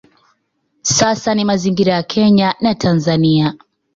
[0.81, 3.53] Sasa ni mazingira ya Kenya na Tanzania